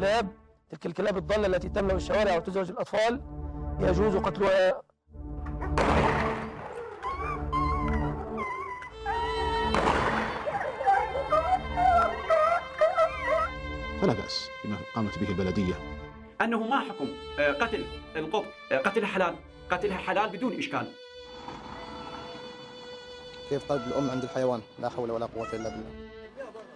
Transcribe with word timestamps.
الكلاب 0.00 0.28
تلك 0.70 0.86
الكلاب 0.86 1.16
الضالة 1.16 1.46
التي 1.46 1.68
تملأ 1.68 1.94
الشوارع 1.94 2.36
وتزعج 2.36 2.70
الأطفال 2.70 3.20
يجوز 3.80 4.16
قتلها. 4.16 4.82
فلا 14.00 14.12
بأس 14.12 14.48
بما 14.64 14.76
قامت 14.94 15.18
به 15.18 15.28
البلدية. 15.28 15.74
أنه 16.40 16.66
ما 16.66 16.80
حكم 16.80 17.08
آه، 17.38 17.52
قتل 17.52 17.84
القط 18.16 18.44
آه، 18.72 18.78
قتلها 18.78 19.08
حلال 19.08 19.34
قتلها 19.70 19.98
حلال 19.98 20.30
بدون 20.30 20.58
إشكال. 20.58 20.92
كيف 23.50 23.72
قلب 23.72 23.82
الأم 23.86 24.10
عند 24.10 24.22
الحيوان؟ 24.22 24.60
لا 24.78 24.88
حول 24.88 25.10
ولا 25.10 25.26
قوة 25.26 25.52
إلا 25.52 25.68
بالله. 25.68 26.10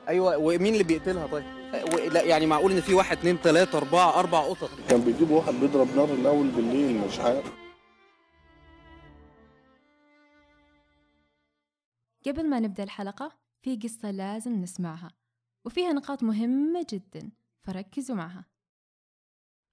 أيوه 0.09 0.37
ومين 0.37 0.73
اللي 0.73 0.84
بيقتلها 0.84 1.27
طيب؟ 1.27 1.64
لا 2.12 2.23
يعني 2.23 2.46
معقول 2.46 2.73
إن 2.73 2.80
في 2.80 2.95
واحد 2.95 3.16
اتنين 3.19 3.41
تلاتة 3.41 3.78
أربعة 3.78 4.19
أربع 4.20 4.41
قطط؟ 4.41 4.70
كان 4.88 5.01
بيجيب 5.01 5.30
واحد 5.30 5.55
بيضرب 5.55 5.97
نار 5.97 6.14
الأول 6.14 6.48
بالليل 6.48 6.98
مش 7.09 7.19
عارف. 7.20 7.52
قبل 12.27 12.50
ما 12.50 12.60
نبدأ 12.60 12.83
الحلقة 12.83 13.33
في 13.62 13.77
قصة 13.77 14.10
لازم 14.10 14.52
نسمعها 14.52 15.10
وفيها 15.66 15.92
نقاط 15.92 16.23
مهمة 16.23 16.87
جدا 16.91 17.30
فركزوا 17.62 18.16
معها. 18.16 18.45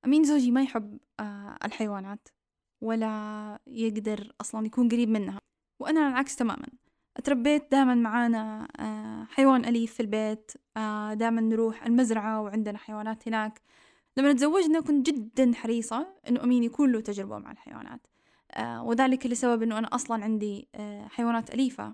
أمين 0.05 0.23
زوجي 0.23 0.51
ما 0.51 0.61
يحب 0.63 0.99
آه، 1.19 1.57
الحيوانات 1.65 2.27
ولا 2.81 3.59
يقدر 3.67 4.31
أصلا 4.41 4.65
يكون 4.65 4.89
قريب 4.89 5.09
منها 5.09 5.39
وأنا 5.79 5.99
على 5.99 6.09
العكس 6.09 6.35
تماما. 6.35 6.67
اتربيت 7.17 7.71
دائما 7.71 7.95
معانا 7.95 8.67
آه، 8.79 9.27
حيوان 9.33 9.65
أليف 9.65 9.93
في 9.93 9.99
البيت 9.99 10.51
آه، 10.77 11.13
دائما 11.13 11.41
نروح 11.41 11.85
المزرعة 11.85 12.41
وعندنا 12.41 12.77
حيوانات 12.77 13.27
هناك. 13.27 13.61
لما 14.17 14.33
تزوجنا 14.33 14.79
كنت 14.79 15.07
جدا 15.07 15.51
حريصة 15.55 16.07
إنه 16.29 16.43
أمين 16.43 16.63
يكون 16.63 16.91
له 16.91 16.99
تجربة 16.99 17.37
مع 17.37 17.51
الحيوانات. 17.51 18.07
آه، 18.51 18.83
وذلك 18.83 19.25
لسبب 19.25 19.63
إنه 19.63 19.77
أنا 19.77 19.87
أصلا 19.87 20.23
عندي 20.23 20.67
حيوانات 21.09 21.53
أليفة 21.53 21.93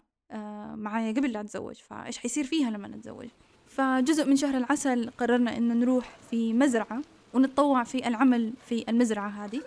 معايا 0.75 1.11
قبل 1.11 1.31
لا 1.31 1.41
أتزوج. 1.41 1.75
فإيش 1.75 2.17
حيصير 2.17 2.43
فيها 2.43 2.71
لما 2.71 2.87
نتزوج؟ 2.87 3.27
فجزء 3.67 4.29
من 4.29 4.35
شهر 4.35 4.57
العسل 4.57 5.09
قررنا 5.09 5.57
إنه 5.57 5.73
نروح 5.73 6.17
في 6.29 6.53
مزرعة 6.53 7.01
ونتطوع 7.33 7.83
في 7.83 8.07
العمل 8.07 8.53
في 8.65 8.85
المزرعة 8.89 9.29
هذه. 9.29 9.61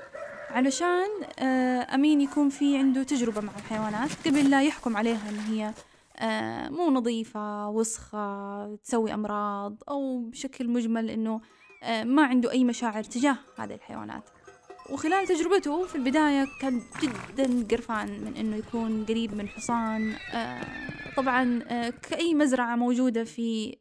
علشان 0.55 1.09
آه، 1.39 1.95
أمين 1.95 2.20
يكون 2.20 2.48
في 2.48 2.79
عنده 2.79 3.03
تجربة 3.03 3.41
مع 3.41 3.53
الحيوانات. 3.59 4.11
قبل 4.27 4.51
لا 4.51 4.62
يحكم 4.62 4.97
عليها 4.97 5.31
إن 5.31 5.39
هي 5.39 5.75
آه، 6.17 6.69
مو 6.69 6.91
نظيفة 6.91 7.69
وسخة 7.69 8.75
تسوي 8.75 9.15
أمراض 9.15 9.77
أو 9.89 10.19
بشكل 10.19 10.69
مجمل 10.69 11.11
إنه 11.11 11.41
آه، 11.83 12.05
ما 12.05 12.23
عنده 12.23 12.51
أي 12.51 12.65
مشاعر 12.65 13.05
تجاه 13.05 13.37
هذه 13.59 13.75
الحيوانات. 13.75 14.23
وخلال 14.91 15.27
تجربته 15.27 15.87
في 15.87 15.95
البداية 15.95 16.47
كان 16.61 16.81
جدا 17.03 17.67
قرفان 17.71 18.25
من 18.25 18.37
إنه 18.37 18.56
يكون 18.56 19.05
قريب 19.05 19.34
من 19.34 19.48
حصان. 19.48 20.15
طبعا 21.17 21.59
كأي 21.91 22.34
مزرعة 22.34 22.77
موجودة 22.77 23.25
في 23.25 23.77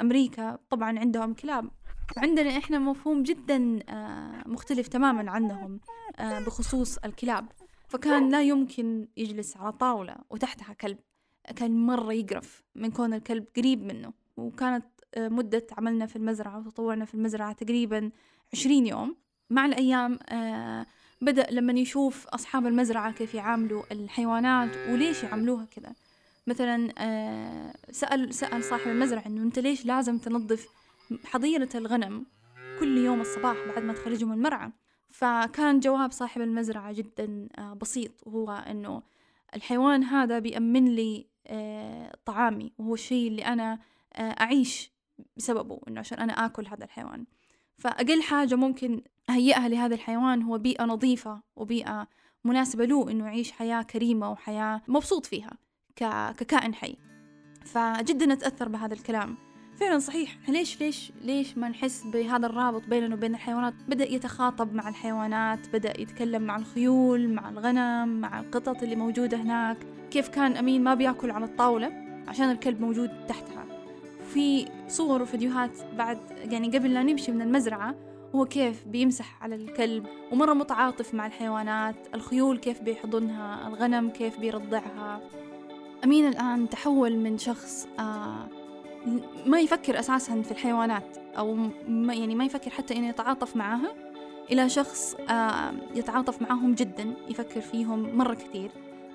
أمريكا 0.00 0.58
طبعا 0.70 0.98
عندهم 0.98 1.34
كلاب. 1.34 1.70
عندنا 2.16 2.58
إحنا 2.58 2.78
مفهوم 2.78 3.22
جدا 3.22 3.78
آه، 3.88 4.42
مختلف 4.46 4.88
تماما 4.88 5.30
عنهم 5.30 5.80
آه، 6.18 6.40
بخصوص 6.40 6.98
الكلاب. 6.98 7.46
فكان 7.88 8.30
لا 8.30 8.42
يمكن 8.42 9.08
يجلس 9.16 9.56
على 9.56 9.72
طاولة 9.72 10.16
وتحتها 10.30 10.72
كلب. 10.72 10.98
كان 11.56 11.86
مرة 11.86 12.12
يقرف 12.12 12.62
من 12.74 12.90
كون 12.90 13.14
الكلب 13.14 13.44
قريب 13.56 13.82
منه. 13.82 14.12
وكانت 14.36 14.84
آه، 15.14 15.28
مدة 15.28 15.66
عملنا 15.78 16.06
في 16.06 16.16
المزرعة 16.16 16.58
وتطورنا 16.58 17.04
في 17.04 17.14
المزرعة 17.14 17.52
تقريبا 17.52 18.10
عشرين 18.52 18.86
يوم. 18.86 19.16
مع 19.50 19.66
الأيام 19.66 20.18
بدأ 21.20 21.46
لما 21.50 21.72
يشوف 21.72 22.26
أصحاب 22.26 22.66
المزرعة 22.66 23.12
كيف 23.12 23.34
يعاملوا 23.34 23.82
الحيوانات 23.92 24.76
وليش 24.76 25.22
يعاملوها 25.22 25.64
كذا. 25.64 25.92
مثلا 26.46 26.88
سأل 27.90 28.34
سأل 28.34 28.64
صاحب 28.64 28.90
المزرعة 28.90 29.26
إنه 29.26 29.42
أنت 29.42 29.58
ليش 29.58 29.86
لازم 29.86 30.18
تنظف 30.18 30.68
حظيرة 31.24 31.68
الغنم 31.74 32.26
كل 32.80 32.98
يوم 32.98 33.20
الصباح 33.20 33.56
بعد 33.68 33.82
ما 33.82 33.92
تخرجهم 33.92 34.28
من 34.28 34.34
المرعى. 34.34 34.72
فكان 35.10 35.80
جواب 35.80 36.12
صاحب 36.12 36.40
المزرعة 36.40 36.92
جدا 36.92 37.48
آه، 37.58 37.74
بسيط. 37.74 38.12
وهو 38.26 38.50
إنه 38.50 39.02
الحيوان 39.54 40.04
هذا 40.04 40.38
بيأمن 40.38 40.84
لي 40.84 41.26
آه، 41.46 42.12
طعامي. 42.24 42.72
وهو 42.78 42.94
الشيء 42.94 43.28
اللي 43.28 43.44
أنا 43.44 43.78
آه، 44.14 44.30
أعيش 44.40 44.92
بسببه 45.36 45.80
إنه 45.88 46.00
عشان 46.00 46.18
أنا 46.18 46.32
آكل 46.32 46.66
هذا 46.66 46.84
الحيوان. 46.84 47.24
فأقل 47.78 48.22
حاجة 48.22 48.54
ممكن 48.54 49.02
أهيئها 49.30 49.68
لهذا 49.68 49.94
الحيوان 49.94 50.42
هو 50.42 50.58
بيئة 50.58 50.84
نظيفة 50.84 51.42
وبيئة 51.56 52.08
مناسبة 52.44 52.84
له 52.84 53.10
إنه 53.10 53.26
يعيش 53.26 53.52
حياة 53.52 53.82
كريمة 53.82 54.30
وحياة 54.30 54.82
مبسوط 54.88 55.26
فيها 55.26 55.58
ككائن 55.96 56.74
حي. 56.74 56.96
فجدا 57.64 58.32
أتأثر 58.32 58.68
بهذا 58.68 58.94
الكلام. 58.94 59.45
فعلا 59.76 59.98
صحيح. 59.98 60.36
ليش 60.48 60.80
ليش 60.80 61.12
ليش 61.22 61.58
ما 61.58 61.68
نحس 61.68 62.02
بهذا 62.04 62.46
الرابط 62.46 62.82
بيننا 62.88 63.14
وبين 63.14 63.34
الحيوانات؟ 63.34 63.74
بدأ 63.88 64.12
يتخاطب 64.12 64.74
مع 64.74 64.88
الحيوانات 64.88 65.58
بدأ 65.72 66.00
يتكلم 66.00 66.42
مع 66.42 66.56
الخيول 66.56 67.28
مع 67.28 67.48
الغنم 67.48 68.20
مع 68.20 68.40
القطط 68.40 68.82
اللي 68.82 68.96
موجودة 68.96 69.36
هناك. 69.36 69.76
كيف 70.10 70.28
كان 70.28 70.56
أمين 70.56 70.84
ما 70.84 70.94
بياكل 70.94 71.30
على 71.30 71.44
الطاولة 71.44 71.92
عشان 72.28 72.50
الكلب 72.50 72.80
موجود 72.80 73.10
تحتها. 73.28 73.66
في 74.34 74.68
صور 74.88 75.22
وفيديوهات 75.22 75.70
بعد 75.96 76.18
يعني 76.36 76.78
قبل 76.78 76.94
لا 76.94 77.02
نمشي 77.02 77.32
من 77.32 77.42
المزرعة 77.42 77.94
هو 78.34 78.44
كيف 78.44 78.84
بيمسح 78.86 79.42
على 79.42 79.54
الكلب 79.54 80.06
ومرة 80.32 80.54
متعاطف 80.54 81.14
مع 81.14 81.26
الحيوانات. 81.26 81.96
الخيول 82.14 82.58
كيف 82.58 82.82
بيحضنها 82.82 83.68
الغنم 83.68 84.10
كيف 84.10 84.38
بيرضعها. 84.38 85.20
أمين 86.04 86.28
الآن 86.28 86.68
تحول 86.68 87.16
من 87.16 87.38
شخص 87.38 87.88
آه 87.98 88.48
ما 89.46 89.60
يفكر 89.60 89.98
أساسا 89.98 90.42
في 90.42 90.50
الحيوانات 90.50 91.16
أو 91.38 91.54
ما 91.88 92.14
يعني 92.14 92.34
ما 92.34 92.44
يفكر 92.44 92.70
حتى 92.70 92.96
إنه 92.96 93.08
يتعاطف 93.08 93.56
معها 93.56 93.94
إلى 94.50 94.68
شخص 94.68 95.14
آه 95.14 95.72
يتعاطف 95.94 96.42
معهم 96.42 96.74
جدا 96.74 97.14
يفكر 97.28 97.60
فيهم 97.60 98.16
مرة 98.16 98.34
كثير 98.34 98.70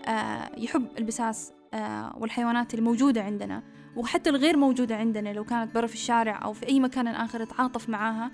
آه 0.06 0.50
يحب 0.57 0.85
البساس 0.97 1.53
آه 1.74 2.16
والحيوانات 2.18 2.74
اللي 2.74 2.85
موجودة 2.85 3.24
عندنا 3.24 3.63
وحتى 3.96 4.30
الغير 4.30 4.57
موجودة 4.57 4.96
عندنا 4.96 5.34
لو 5.34 5.44
كانت 5.44 5.75
برا 5.75 5.88
في 5.88 5.94
الشارع 5.94 6.44
أو 6.44 6.53
في 6.53 6.68
أي 6.68 6.80
مكان 6.80 7.07
آخر 7.07 7.41
يتعاطف 7.41 7.90
معاها 7.90 8.31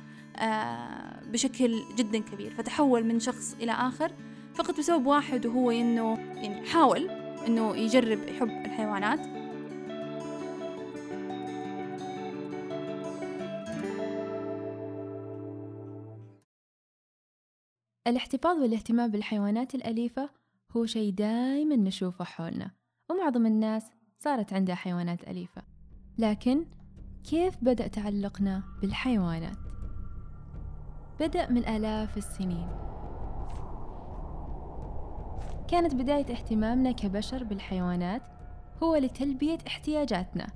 بشكل 1.31 1.84
جدا 1.96 2.19
كبير. 2.19 2.53
فتحول 2.53 3.03
من 3.03 3.19
شخص 3.19 3.56
إلى 3.62 3.72
آخر 3.72 4.12
فقط 4.56 4.78
بسبب 4.78 5.06
واحد 5.06 5.46
وهو 5.46 5.72
إنه 5.72 6.17
يعني 6.17 6.66
حاول 6.66 7.09
إنه 7.47 7.75
يجرب 7.75 8.19
يحب 8.28 8.66
الحيوانات. 8.66 9.19
الاحتفاظ 18.07 18.57
والاهتمام 18.57 19.12
بالحيوانات 19.12 19.75
الأليفة 19.75 20.29
هو 20.78 20.85
شيء 20.85 21.13
دايما 21.13 21.75
نشوفه 21.75 22.25
حولنا 22.25 22.72
ومعظم 23.09 23.45
الناس 23.45 23.91
صارت 24.19 24.53
عندها 24.53 24.75
حيوانات 24.75 25.28
أليفة. 25.28 25.62
لكن 26.17 26.66
كيف 27.23 27.57
بدأ 27.62 27.88
تعلقنا 27.88 28.63
بالحيوانات؟ 28.81 29.57
بدأ 31.19 31.51
من 31.51 31.67
آلاف 31.67 32.17
السنين. 32.17 32.69
كانت 35.67 35.96
بداية 35.96 36.31
اهتمامنا 36.31 36.91
كبشر 36.91 37.44
بالحيوانات 37.44 38.22
هو 38.84 38.96
لتلبية 38.96 39.57
احتياجاتنا. 39.67 40.47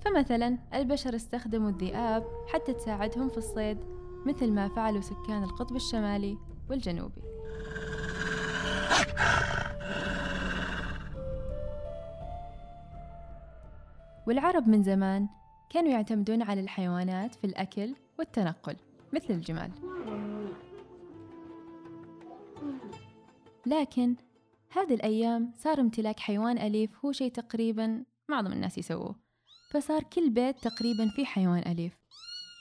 فمثلا 0.00 0.58
البشر 0.74 1.16
استخدموا 1.16 1.70
الذئاب 1.70 2.24
حتى 2.52 2.72
تساعدهم 2.72 3.28
في 3.28 3.38
الصيد 3.38 3.78
مثل 4.26 4.52
ما 4.52 4.68
فعلوا 4.68 5.00
سكان 5.00 5.42
القطب 5.42 5.76
الشمالي 5.76 6.38
والجنوبي. 6.70 7.22
والعرب 14.26 14.68
من 14.68 14.82
زمان 14.82 15.28
كانوا 15.70 15.90
يعتمدون 15.90 16.42
على 16.42 16.60
الحيوانات 16.60 17.34
في 17.34 17.46
الأكل 17.46 17.94
والتنقل 18.18 18.76
مثل 19.12 19.34
الجمال. 19.34 19.70
لكن 23.66 24.16
هذه 24.70 24.94
الأيام 24.94 25.52
صار 25.56 25.80
امتلاك 25.80 26.20
حيوان 26.20 26.58
أليف 26.58 27.04
هو 27.04 27.12
شيء 27.12 27.32
تقريبا 27.32 28.04
معظم 28.28 28.52
الناس 28.52 28.78
يسووه. 28.78 29.14
فصار 29.70 30.02
كل 30.02 30.30
بيت 30.30 30.58
تقريبا 30.58 31.08
فيه 31.08 31.24
حيوان 31.24 31.72
أليف. 31.72 31.98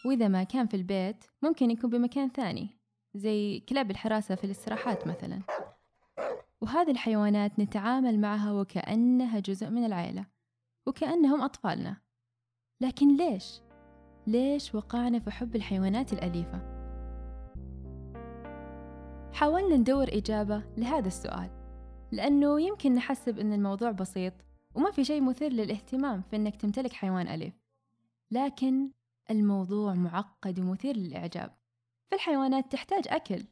وإذا 0.06 0.27
ما 0.27 0.44
كان 0.44 0.68
في 0.68 0.77
البيت 0.77 1.24
ممكن 1.42 1.71
يكون 1.71 1.89
بمكان 1.89 2.30
ثاني. 2.30 2.76
زي 3.15 3.59
كلاب 3.59 3.92
الحراسة 3.92 4.36
في 4.36 4.44
الاستراحات 4.44 5.07
مثلا 5.07 5.42
وهذه 6.62 6.92
الحيوانات 6.92 7.59
نتعامل 7.59 8.19
معها 8.19 8.51
وكأنها 8.51 9.39
جزء 9.39 9.69
من 9.69 9.86
العائلة 9.86 10.25
وكأنهم 10.88 11.42
أطفالنا 11.42 11.98
لكن 12.81 13.18
ليش؟ 13.18 13.62
ليش 14.27 14.75
وقعنا 14.75 15.19
في 15.19 15.31
حب 15.31 15.56
الحيوانات 15.56 16.13
الأليفة؟ 16.13 16.77
حاولنا 19.33 19.77
ندور 19.77 20.07
إجابة 20.10 20.63
لهذا 20.77 21.07
السؤال 21.07 21.50
لأنه 22.12 22.62
يمكن 22.62 22.94
نحسب 22.94 23.39
أن 23.39 23.53
الموضوع 23.53 23.92
بسيط 23.92 24.33
وما 24.75 24.92
في 24.92 25.03
شيء 25.03 25.21
مثير 25.21 25.51
للاهتمام 25.51 26.21
في 26.21 26.36
أنك 26.36 26.56
تمتلك 26.56 26.94
حيوان 26.94 27.27
أليف 27.27 27.53
لكن 28.31 28.92
الموضوع 29.31 29.94
معقد 29.94 30.60
ومثير 30.60 30.98
للإعجاب 30.98 31.57
فالحيوانات 32.12 32.71
تحتاج 32.71 33.07
أكل. 33.07 33.44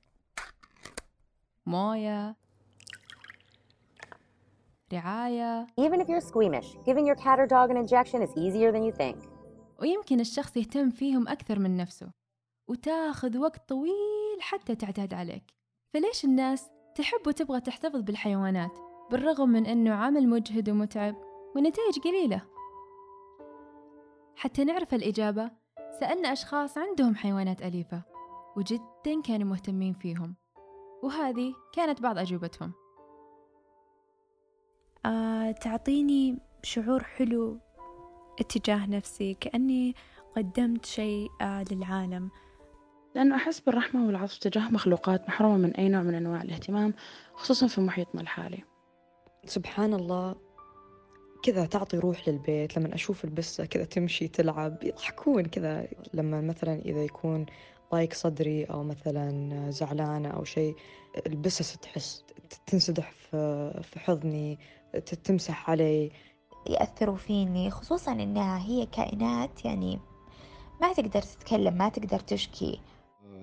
موية. 1.65 2.35
رعاية. 4.93 5.67
Even 5.81 5.99
if 5.99 6.07
you're 6.07 6.27
squeamish, 6.31 6.67
giving 6.85 7.05
your 7.05 7.15
cat 7.15 7.39
or 7.39 7.47
dog 7.47 7.69
an 7.71 7.77
injection 7.77 8.21
is 8.21 8.31
easier 8.37 8.71
than 8.71 8.83
you 8.83 8.97
think. 8.97 9.29
ويمكن 9.81 10.19
الشخص 10.19 10.57
يهتم 10.57 10.89
فيهم 10.89 11.27
أكثر 11.27 11.59
من 11.59 11.77
نفسه. 11.77 12.11
وتاخذ 12.67 13.37
وقت 13.37 13.69
طويل 13.69 14.41
حتى 14.41 14.75
تعتاد 14.75 15.13
عليك. 15.13 15.53
فليش 15.93 16.25
الناس 16.25 16.69
تحب 16.95 17.27
وتبغى 17.27 17.61
تحتفظ 17.61 18.01
بالحيوانات؟ 18.01 18.71
بالرغم 19.11 19.49
من 19.49 19.65
أنه 19.65 19.93
عمل 19.93 20.29
مجهد 20.29 20.69
ومتعب 20.69 21.15
ونتائج 21.55 21.99
قليلة. 21.99 22.41
حتى 24.35 24.63
نعرف 24.63 24.93
الإجابة 24.93 25.51
سألنا 25.99 26.31
أشخاص 26.33 26.77
عندهم 26.77 27.15
حيوانات 27.15 27.61
أليفة. 27.61 28.14
وجدا 28.57 29.21
كانوا 29.25 29.47
مهتمين 29.47 29.93
فيهم. 29.93 30.35
وهذه 31.03 31.53
كانت 31.73 32.01
بعض 32.01 32.17
أجوبتهم. 32.17 32.73
آه، 35.05 35.51
تعطيني 35.51 36.37
شعور 36.63 37.03
حلو 37.03 37.59
اتجاه 38.39 38.85
نفسي 38.85 39.33
كأني 39.33 39.95
قدمت 40.35 40.85
شيء 40.85 41.29
آه، 41.41 41.65
للعالم. 41.71 42.29
لأنه 43.15 43.35
أحس 43.35 43.59
بالرحمة 43.59 44.07
والعطف 44.07 44.37
تجاه 44.37 44.69
مخلوقات 44.69 45.27
محرومة 45.27 45.57
من 45.57 45.75
أي 45.75 45.89
نوع 45.89 46.01
من 46.01 46.15
أنواع 46.15 46.41
الاهتمام 46.41 46.93
خصوصا 47.33 47.67
في 47.67 47.81
محيطنا 47.81 48.21
الحالي. 48.21 48.63
سبحان 49.45 49.93
الله. 49.93 50.35
كذا 51.43 51.65
تعطي 51.65 51.97
روح 51.97 52.29
للبيت 52.29 52.77
لما 52.77 52.95
أشوف 52.95 53.25
البسة 53.25 53.65
كذا 53.65 53.85
تمشي 53.85 54.27
تلعب 54.27 54.83
يضحكون 54.83 55.45
كذا. 55.45 55.87
لما 56.13 56.41
مثلا 56.41 56.73
إذا 56.73 57.03
يكون 57.03 57.45
ضايق 57.91 58.13
صدري 58.13 58.63
أو 58.63 58.83
مثلا 58.83 59.71
زعلانة 59.71 60.29
أو 60.29 60.43
شيء 60.43 60.75
البسة 61.27 61.79
تحس 61.79 62.23
تنسدح 62.67 63.11
في 63.11 63.81
في 63.83 63.99
حضني 63.99 64.59
تمسح 65.23 65.69
علي. 65.69 66.11
يأثروا 66.69 67.15
فيني 67.15 67.69
خصوصا 67.69 68.11
إنها 68.11 68.59
هي 68.59 68.85
كائنات 68.85 69.65
يعني 69.65 69.99
ما 70.81 70.93
تقدر 70.93 71.21
تتكلم 71.21 71.77
ما 71.77 71.89
تقدر 71.89 72.19
تشكي. 72.19 72.81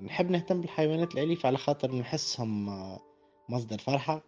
نحب 0.03 0.31
نهتم 0.31 0.61
بالحيوانات 0.61 1.13
الأليفة 1.13 1.47
على 1.47 1.57
خاطر 1.57 1.95
نحسهم 1.95 2.69
مصدر 3.49 3.77
فرحة. 3.77 4.23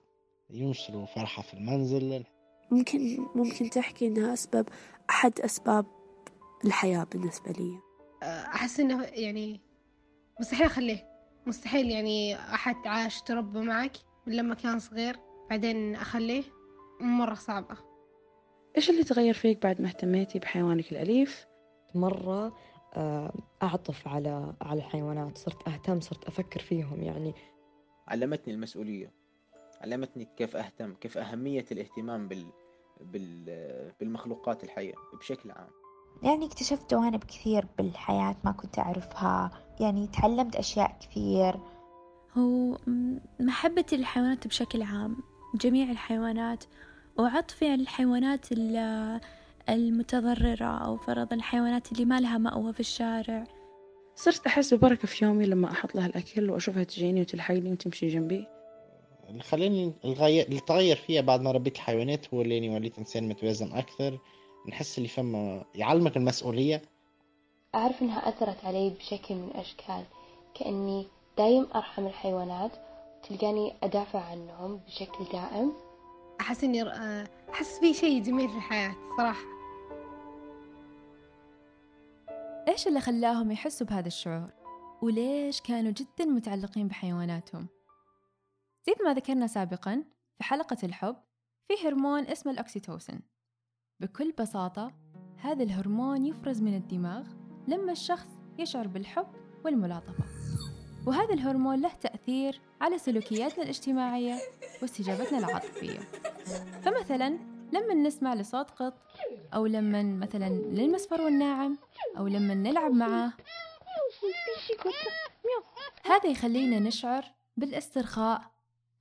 ينشروا 0.49 1.05
فرحة 1.05 1.41
في 1.41 1.53
المنزل. 1.53 2.23
ممكن 2.71 3.17
ممكن 3.35 3.69
تحكي 3.69 4.07
إنها 4.07 4.33
أسباب 4.33 4.69
أحد 5.09 5.39
أسباب 5.39 5.85
الحياة 6.65 7.03
بالنسبة 7.03 7.51
لي. 7.51 7.79
أحس 8.23 8.79
إنه 8.79 9.03
يعني 9.03 9.59
مستحيل 10.39 10.65
أخليه. 10.65 11.09
مستحيل 11.45 11.91
يعني 11.91 12.35
أحد 12.35 12.75
عاش 12.87 13.21
تربى 13.21 13.59
معك 13.59 13.91
من 14.27 14.35
لما 14.35 14.55
كان 14.55 14.79
صغير 14.79 15.19
بعدين 15.49 15.95
أخليه. 15.95 16.43
مرة 17.01 17.33
صعبة. 17.33 17.77
إيش 18.77 18.89
اللي 18.89 19.03
تغير 19.03 19.33
فيك 19.33 19.63
بعد 19.63 19.81
ما 19.81 19.87
اهتميتي 19.87 20.39
بحيوانك 20.39 20.91
الأليف؟ 20.91 21.47
مرة 21.95 22.55
أعطف 23.63 24.07
على 24.07 24.53
على 24.61 24.79
الحيوانات. 24.79 25.37
صرت 25.37 25.67
أهتم 25.67 26.01
صرت 26.01 26.25
أفكر 26.25 26.59
فيهم. 26.59 27.01
يعني 27.01 27.33
علمتني 28.07 28.53
المسؤولية. 28.53 29.13
علمتني 29.81 30.27
كيف 30.37 30.55
أهتم 30.55 30.93
كيف 30.93 31.17
أهمية 31.17 31.65
الاهتمام 31.71 32.27
بال... 32.27 32.45
بال... 33.01 33.91
بالمخلوقات 33.99 34.63
الحية 34.63 34.93
بشكل 35.19 35.51
عام. 35.51 35.69
يعني 36.23 36.45
اكتشفت 36.45 36.91
جوانب 36.93 37.23
كثير 37.23 37.65
بالحياة 37.77 38.35
ما 38.43 38.51
كنت 38.51 38.79
أعرفها. 38.79 39.51
يعني 39.79 40.07
تعلمت 40.07 40.55
أشياء 40.55 40.97
كثير. 41.01 41.55
هو 42.37 42.77
محبتي 43.39 43.97
للحيوانات 43.97 44.47
بشكل 44.47 44.81
عام 44.81 45.17
جميع 45.55 45.91
الحيوانات 45.91 46.63
وعطفي 47.17 47.69
على 47.69 47.81
الحيوانات 47.81 48.45
المتضررة 49.69 50.65
أو 50.85 50.97
فرض 50.97 51.33
الحيوانات 51.33 51.91
اللي 51.91 52.05
ما 52.05 52.19
لها 52.19 52.37
مأوى 52.37 52.73
في 52.73 52.79
الشارع. 52.79 53.43
صرت 54.15 54.45
أحس 54.45 54.73
ببركة 54.73 55.07
في 55.07 55.25
يومي 55.25 55.45
لما 55.45 55.71
أحط 55.71 55.95
لها 55.95 56.05
الأكل 56.05 56.49
وأشوفها 56.49 56.83
تجيني 56.83 57.21
وتلحقني 57.21 57.71
وتمشي 57.71 58.07
جنبي. 58.07 58.47
اللي 59.29 59.43
خلاني 59.43 59.93
الغير 60.05 60.45
اللي 60.45 60.59
تغير 60.59 60.95
فيها 60.95 61.21
بعد 61.21 61.41
ما 61.41 61.51
ربيت 61.51 61.75
الحيوانات 61.75 62.33
هو 62.33 62.41
اللي 62.41 62.57
اني 62.57 62.69
وليت 62.69 62.97
إنسان 62.99 63.29
متوازن 63.29 63.71
أكثر. 63.71 64.19
نحس 64.67 64.97
اللي 64.97 65.09
فما 65.09 65.63
يعلمك 65.75 66.17
المسؤولية 66.17 66.81
أعرف 67.75 68.01
إنها 68.01 68.29
أثرت 68.29 68.65
علي 68.65 68.89
بشكل 68.89 69.35
من 69.35 69.47
الأشكال 69.47 70.03
كأني 70.53 71.07
دايم 71.37 71.67
أرحم 71.75 72.07
الحيوانات 72.07 72.71
تلقاني 73.23 73.73
أدافع 73.83 74.19
عنهم 74.19 74.77
بشكل 74.77 75.25
دائم 75.33 75.73
أحس 76.41 76.63
إني 76.63 76.83
أحس 77.53 77.79
في 77.79 77.93
شيء 77.93 78.23
جميل 78.23 78.49
في 78.49 78.55
الحياة 78.55 78.95
صراحة 79.17 79.55
إيش 82.67 82.87
اللي 82.87 83.01
خلاهم 83.01 83.51
يحسوا 83.51 83.87
بهذا 83.87 84.07
الشعور؟ 84.07 84.49
وليش 85.01 85.61
كانوا 85.61 85.91
جدا 85.91 86.25
متعلقين 86.25 86.87
بحيواناتهم؟ 86.87 87.67
زي 88.87 88.93
ما 89.05 89.13
ذكرنا 89.13 89.47
سابقا 89.47 90.03
في 90.37 90.43
حلقة 90.43 90.77
الحب 90.83 91.15
في 91.67 91.87
هرمون 91.87 92.27
اسمه 92.27 92.51
الأكسيتوسين 92.51 93.34
بكل 93.99 94.31
بساطة 94.39 94.91
هذا 95.37 95.63
الهرمون 95.63 96.25
يفرز 96.25 96.61
من 96.61 96.75
الدماغ 96.75 97.23
لما 97.67 97.91
الشخص 97.91 98.27
يشعر 98.59 98.87
بالحب 98.87 99.27
والملاطفة 99.65 100.23
وهذا 101.05 101.33
الهرمون 101.33 101.81
له 101.81 101.93
تأثير 101.93 102.61
على 102.81 102.97
سلوكياتنا 102.97 103.63
الاجتماعية 103.63 104.35
واستجابتنا 104.81 105.37
العاطفية. 105.37 105.99
فمثلا 106.81 107.39
لما 107.73 107.93
نسمع 107.93 108.33
لصوت 108.33 108.71
قط 108.71 108.93
أو 109.53 109.65
لما 109.65 110.03
مثلا 110.03 110.49
نلمس 110.49 111.07
فرو 111.07 111.27
الناعم 111.27 111.77
أو 112.17 112.27
لما 112.27 112.53
نلعب 112.53 112.91
معاه. 112.91 113.33
هذا 116.03 116.29
يخلينا 116.29 116.79
نشعر 116.79 117.25
بالإسترخاء 117.57 118.51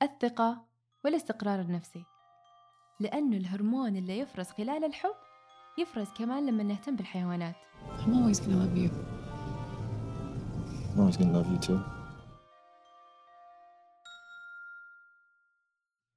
الثقة 0.02 0.64
والاستقرار 1.04 1.60
النفسي. 1.60 2.04
لأنه 3.00 3.36
الهرمون 3.36 3.96
اللي 3.96 4.18
يفرز 4.18 4.46
خلال 4.46 4.84
الحب 4.84 5.14
يفرز 5.78 6.08
كمان 6.18 6.46
لما 6.46 6.62
نهتم 6.62 6.96
بالحيوانات 6.96 7.54
I'm 7.98 8.14
always 8.14 8.40
gonna 8.40 8.56
love 8.64 8.76
you. 8.76 8.90
I'm 10.92 11.00
always 11.00 11.16
gonna 11.16 11.38
love 11.38 11.50
you 11.52 11.58
too. 11.68 11.78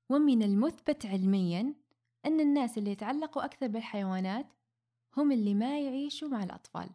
ومن 0.10 0.44
المثبت 0.44 1.06
علميا 1.06 1.74
أن 2.26 2.40
الناس 2.40 2.78
اللي 2.78 2.92
يتعلقوا 2.92 3.46
أكثر 3.46 3.68
بالحيوانات 3.68 4.48
هم 5.18 5.32
اللي 5.32 5.54
ما 5.54 5.80
يعيشوا 5.80 6.28
مع 6.28 6.44
الأطفال 6.44 6.90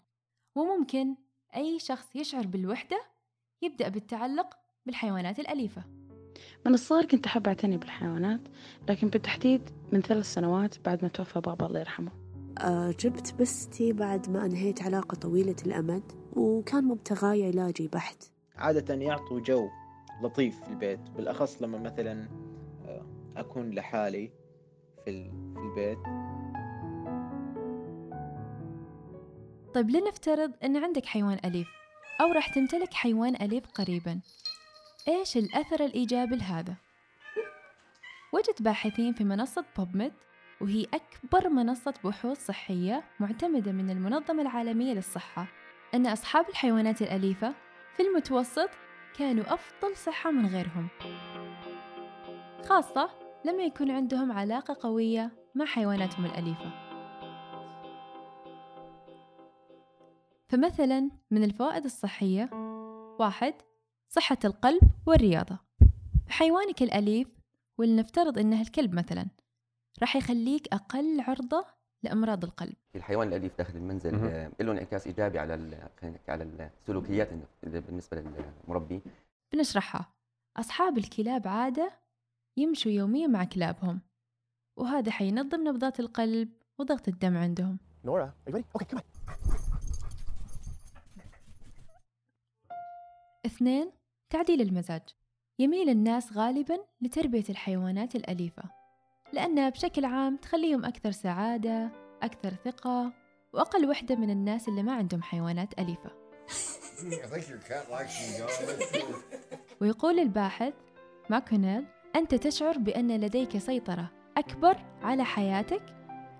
وممكن 0.54 1.16
أي 1.56 1.78
شخص 1.78 2.16
يشعر 2.16 2.46
بالوحدة 2.46 3.02
يبدأ 3.62 3.88
بالتعلق 3.88 4.58
بالحيوانات 4.86 5.38
الأليفة 5.38 5.84
من 6.66 6.75
الصغر 6.75 7.04
كنت 7.04 7.26
أحب 7.26 7.46
أعتني 7.46 7.76
بالحيوانات 7.76 8.40
لكن 8.88 9.08
بالتحديد 9.08 9.70
من 9.92 10.00
ثلاث 10.00 10.26
سنوات 10.34 10.75
بعد 10.84 11.02
ما 11.02 11.08
توفى 11.08 11.40
بابا 11.40 11.66
الله 11.66 11.80
يرحمه. 11.80 12.12
أه 12.58 12.90
جبت 12.90 13.34
بستي 13.40 13.92
بعد 13.92 14.30
ما 14.30 14.46
أنهيت 14.46 14.82
علاقة 14.82 15.14
طويلة 15.14 15.56
الأمد 15.66 16.02
وكان 16.32 16.84
مبتغاي 16.84 17.46
علاجي 17.46 17.88
بحت. 17.88 18.25
عادة 18.56 18.94
يعطوا 18.94 19.40
جو 19.40 19.68
لطيف 20.22 20.61
في 20.64 20.68
البيت 20.70 21.00
بالأخص 21.16 21.62
لما 21.62 21.78
مثلا 21.78 22.28
أكون 23.37 23.70
لحالي 23.70 24.32
في, 25.04 25.30
في 25.54 25.61
البيت. 25.61 25.99
طيب 29.75 29.90
لنفترض 29.90 30.52
أن 30.64 30.76
عندك 30.76 31.06
حيوان 31.06 31.38
أليف 31.44 31.68
أو 32.20 32.32
راح 32.32 32.54
تمتلك 32.54 32.94
حيوان 32.94 33.34
أليف 33.34 33.66
قريبا. 33.66 34.20
إيش 35.09 35.37
الأثر 35.37 35.85
الإيجابي 35.85 36.37
لهذا؟ 36.37 36.75
وجد 38.32 38.54
باحثين 38.61 39.12
في 39.12 39.25
منصة 39.25 39.64
بوبميد 39.78 40.12
وهي 40.61 40.87
أكبر 40.94 41.49
منصة 41.49 41.94
بحوث 42.04 42.47
صحية 42.47 43.04
معتمدة 43.21 43.73
من 43.73 43.90
المنظمة 43.90 44.42
العالمية 44.42 44.92
للصحة 44.92 45.47
أن 45.94 46.06
أصحاب 46.06 46.49
الحيوانات 46.49 47.02
الأليفة 47.02 47.54
في 47.97 48.02
المتوسط 48.02 48.71
كانوا 49.18 49.54
أفضل 49.54 49.97
صحة 49.97 50.30
من 50.30 50.47
غيرهم 50.47 50.88
خاصة 52.64 53.11
لما 53.44 53.62
يكون 53.62 53.90
عندهم 53.90 54.32
علاقة 54.32 54.76
قوية 54.80 55.30
مع 55.54 55.64
حيواناتهم 55.64 56.25
الأليفة 56.25 56.73
فمثلا 60.49 61.11
من 61.30 61.44
الفوائد 61.44 61.85
الصحية 61.85 62.50
واحد 63.18 63.54
صحة 64.14 64.38
القلب 64.45 64.83
والرياضة 65.07 65.59
حيوانك 66.28 66.83
الأليف 66.83 67.28
ولنفترض 67.78 68.38
إنه 68.38 68.61
الكلب 68.61 68.95
مثلا 68.95 69.26
راح 70.00 70.16
يخليك 70.16 70.69
أقل 70.75 71.21
عرضة 71.21 71.64
لأمراض 72.02 72.45
القلب 72.45 72.75
الحيوان 72.97 73.28
الأليف 73.28 73.59
داخل 73.59 73.76
المنزل. 73.76 74.14
آه، 74.14 74.50
له 74.61 74.73
انعكاس 74.73 75.07
إيجابي 75.07 75.38
على 75.38 75.54
ال- 75.54 75.88
خلينا 76.00 76.16
نحكي 76.16 76.31
على 76.33 76.71
السلوكيات 76.83 77.28
بالنسبة 77.62 78.16
للمربي 78.66 79.02
بنشرحها 79.52 80.12
أصحاب 80.57 80.99
الكلاب 80.99 81.49
عادة 81.49 81.92
يمشوا 82.57 82.92
يوميا 82.92 83.26
مع 83.26 83.45
كلابهم 83.45 84.00
وهذا 84.76 85.11
حينظم 85.12 85.69
نبضات 85.69 86.00
القلب 86.00 86.49
وضغط 86.78 87.09
الدم 87.09 87.37
عندهم? 87.37 87.78
Okay, 88.78 88.85
come 88.85 88.99
on. 88.99 89.02
اثنين 93.47 93.92
تعديل 94.32 94.60
المزاج. 94.60 95.02
يميل 95.58 95.88
الناس 95.88 96.32
غالبا 96.32 96.78
لتربية 97.00 97.44
الحيوانات 97.50 98.16
الأليفة 98.16 98.62
لأنها 99.32 99.68
بشكل 99.68 100.04
عام 100.04 100.36
تخليهم 100.36 100.84
أكثر 100.84 101.10
سعادة 101.10 101.90
أكثر 102.22 102.50
ثقة 102.64 103.12
وأقل 103.52 103.88
وحدة 103.88 104.16
من 104.16 104.30
الناس 104.30 104.68
اللي 104.68 104.82
ما 104.82 104.92
عندهم 104.92 105.22
حيوانات 105.22 105.78
أليفة. 105.78 106.10
ويقول 109.80 110.18
الباحث 110.18 110.74
ماكونيل 111.30 111.84
أنت 112.16 112.34
تشعر 112.34 112.78
بأن 112.78 113.20
لديك 113.20 113.58
سيطرة 113.58 114.10
أكبر 114.36 114.76
على 115.02 115.24
حياتك 115.24 115.82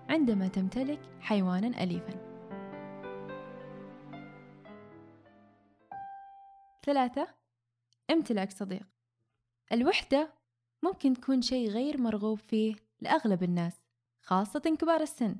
عندما 0.09 0.47
تمتلك 0.47 0.99
حيوانا 1.19 1.83
أليفا. 1.83 2.33
ثلاثة 6.85 7.42
امتلاك 8.11 8.51
صديق. 8.51 8.87
الوحدة 9.71 10.33
ممكن 10.83 11.13
تكون 11.13 11.41
شيء 11.41 11.69
غير 11.69 12.01
مرغوب 12.01 12.39
فيه 12.39 12.75
لأغلب 13.01 13.43
الناس 13.43 13.73
خاصة 14.21 14.59
كبار 14.59 15.01
السن. 15.01 15.35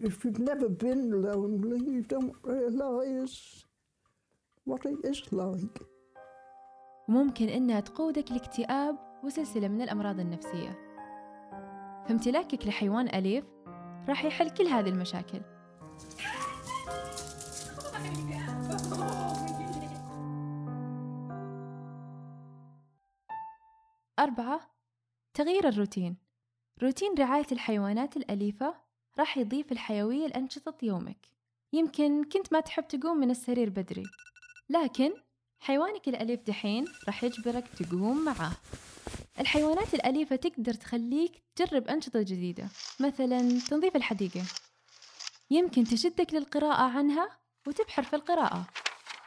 If 0.00 0.24
you've 0.24 0.40
never 0.40 0.68
been 0.68 1.10
lonely, 1.22 1.80
you 1.94 2.02
don't 2.14 2.34
realise 2.44 3.64
what 4.68 4.82
it 4.84 5.10
is 5.10 5.32
like. 5.32 5.82
وممكن 7.08 7.48
إنها 7.48 7.80
تقودك 7.80 8.32
لاكتئاب 8.32 8.98
وسلسلة 9.24 9.68
من 9.68 9.82
الأمراض 9.82 10.20
النفسية. 10.20 10.78
فامتلاكك 12.08 12.66
لحيوان 12.66 13.08
أليف 13.08 13.44
راح 14.08 14.24
يحل 14.24 14.50
كل 14.50 14.66
هذه 14.66 14.88
المشاكل. 14.88 15.40
أربعة 24.22 24.60
تغيير 25.34 25.68
الروتين. 25.68 26.16
روتين 26.82 27.14
رعاية 27.18 27.46
الحيوانات 27.52 28.16
الأليفة 28.16 28.74
راح 29.18 29.38
يضيف 29.38 29.72
الحيوية 29.72 30.26
لأنشطة 30.26 30.74
يومك. 30.82 31.26
يمكن 31.72 32.24
كنت 32.24 32.52
ما 32.52 32.60
تحب 32.60 32.88
تقوم 32.88 33.16
من 33.16 33.30
السرير 33.30 33.70
بدري 33.70 34.04
لكن 34.70 35.12
حيوانك 35.60 36.08
الأليف 36.08 36.40
دحين 36.40 36.84
راح 37.06 37.24
يجبرك 37.24 37.68
تقوم 37.68 38.24
معاه 38.24 38.52
الحيوانات 39.40 39.94
الأليفة 39.94 40.36
تقدر 40.36 40.74
تخليك 40.74 41.42
تجرب 41.56 41.88
أنشطة 41.88 42.22
جديدة 42.22 42.68
مثلا 43.00 43.60
تنظيف 43.60 43.96
الحديقة. 43.96 44.42
يمكن 45.50 45.84
تشدك 45.84 46.34
للقراءة 46.34 46.82
عنها 46.98 47.38
وتبحر 47.66 48.02
في 48.02 48.16
القراءة 48.16 48.66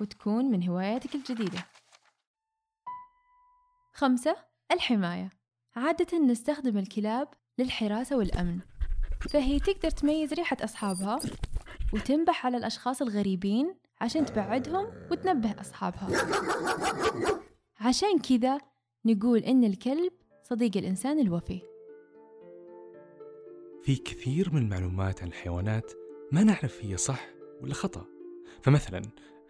وتكون 0.01 0.45
من 0.45 0.69
هواياتك 0.69 1.15
الجديدة. 1.15 1.65
خمسة 3.93 4.54
الحماية. 4.72 5.29
عادة 5.75 6.17
نستخدم 6.17 6.77
الكلاب 6.77 7.27
للحراسة 7.60 8.17
والأمن 8.17 8.60
فهي 9.29 9.60
تقدر 9.60 9.89
تميز 9.89 10.34
ريحة 10.34 10.57
أصحابها 10.62 11.19
وتنبح 11.93 12.45
على 12.45 12.57
الأشخاص 12.57 13.01
الغريبين 13.01 13.75
عشان 14.01 14.25
تبعدهم 14.25 14.86
وتنبه 15.12 15.55
أصحابها. 15.62 16.10
عشان 17.79 18.19
كذا 18.19 18.57
نقول 19.05 19.39
إن 19.39 19.63
الكلب 19.63 20.13
صديق 20.43 20.77
الإنسان 20.77 21.19
الوفي. 21.19 21.62
في 23.84 23.95
كثير 23.95 24.53
من 24.53 24.62
المعلومات 24.62 25.22
عن 25.22 25.27
الحيوانات 25.27 25.91
ما 26.31 26.43
نعرف 26.43 26.86
هي 26.86 26.98
صح 26.98 27.27
ولا 27.62 27.74
خطأ. 27.74 28.05
فمثلا 28.62 29.01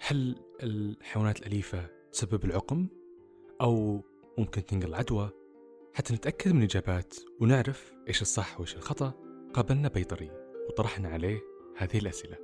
هل 0.07 0.35
الحيوانات 0.63 1.39
الأليفة 1.39 1.89
تسبب 2.11 2.45
العقم؟ 2.45 2.87
أو 3.61 4.03
ممكن 4.37 4.65
تنقل 4.65 4.95
عدوى؟ 4.95 5.29
حتى 5.93 6.13
نتأكد 6.13 6.51
من 6.51 6.59
الإجابات 6.59 7.15
ونعرف 7.41 7.93
إيش 8.07 8.21
الصح 8.21 8.59
وإيش 8.59 8.75
الخطأ 8.75 9.13
قابلنا 9.53 9.87
بيطري 9.87 10.31
وطرحنا 10.69 11.09
عليه 11.09 11.41
هذه 11.77 11.97
الأسئلة. 11.97 12.37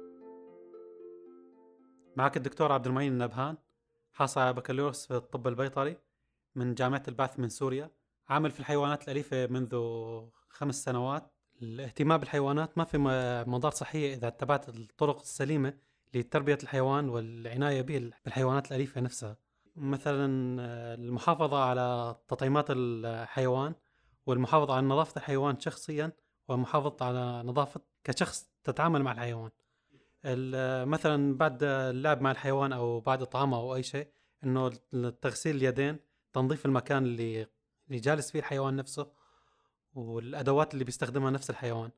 معك 2.15 2.37
الدكتور 2.37 2.71
عبد 2.71 2.87
المعين 2.87 3.11
النبهان 3.11 3.57
حاصل 4.13 4.41
على 4.41 4.53
بكالوريوس 4.53 5.07
في 5.07 5.15
الطب 5.15 5.47
البيطري 5.47 5.97
من 6.55 6.73
جامعة 6.73 7.03
البعث 7.07 7.39
من 7.39 7.49
سوريا 7.49 7.91
عامل 8.29 8.51
في 8.51 8.59
الحيوانات 8.59 9.03
الأليفة 9.03 9.47
منذ 9.47 9.75
خمس 10.49 10.83
سنوات. 10.83 11.31
الاهتمام 11.61 12.17
بالحيوانات 12.19 12.77
ما 12.77 12.83
في 12.83 12.97
م- 12.97 13.51
مضار 13.53 13.71
صحية 13.71 14.13
إذا 14.13 14.27
اتبعت 14.27 14.69
الطرق 14.69 15.19
السليمة 15.19 15.73
لتربية 16.13 16.57
الحيوان 16.63 17.09
والعناية 17.09 17.81
به 17.81 18.11
بالحيوانات 18.25 18.67
الأليفة 18.71 19.01
نفسها. 19.01 19.37
مثلا 19.75 20.57
آه، 20.61 20.93
المحافظة 20.95 21.63
على 21.63 22.15
تطعيمات 22.27 22.65
الحيوان 22.69 23.75
والمحافظة 24.25 24.73
على 24.73 24.85
نظافة 24.87 25.17
الحيوان 25.17 25.59
شخصيا 25.59 26.11
والمحافظة 26.47 27.05
على 27.05 27.43
نظافة 27.49 27.81
كشخص 28.03 28.51
تتعامل 28.63 29.03
مع 29.03 29.11
الحيوان. 29.11 29.51
ال- 30.25 30.87
مثلا 30.89 31.37
بعد 31.37 31.63
اللعب 31.63 32.21
مع 32.21 32.31
الحيوان 32.31 32.73
أو 32.73 32.99
بعد 32.99 33.21
اطعامه 33.21 33.57
أو 33.57 33.75
أي 33.75 33.83
شيء 33.83 34.07
إنه 34.43 34.69
تغسيل 35.21 35.55
اليدين 35.55 35.99
تنظيف 36.33 36.65
المكان 36.65 37.03
اللي 37.03 37.47
اللي 37.87 37.99
جالس 37.99 38.31
فيه 38.31 38.39
الحيوان 38.39 38.75
نفسه 38.75 39.11
والأدوات 39.93 40.73
اللي 40.73 40.83
بيستخدمها 40.85 41.31
نفس 41.31 41.49
الحيوان 41.49 41.91